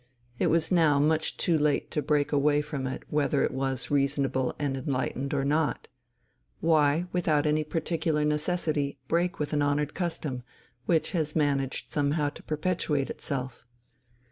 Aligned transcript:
It 0.39 0.47
was 0.47 0.71
now 0.71 0.97
much 0.99 1.37
too 1.37 1.59
late 1.59 1.91
to 1.91 2.01
break 2.01 2.31
away 2.31 2.63
from 2.63 2.87
it 2.87 3.03
whether 3.11 3.43
it 3.43 3.51
was 3.53 3.91
reasonable 3.91 4.55
and 4.57 4.75
enlightened 4.75 5.31
or 5.31 5.45
not: 5.45 5.87
why, 6.59 7.05
without 7.11 7.45
any 7.45 7.63
particular 7.63 8.25
necessity, 8.25 8.97
break 9.07 9.37
with 9.37 9.53
an 9.53 9.61
honoured 9.61 9.93
custom, 9.93 10.41
which 10.87 11.11
had 11.11 11.35
managed 11.35 11.91
somehow 11.91 12.29
to 12.29 12.41
perpetuate 12.41 13.11
itself? 13.11 13.63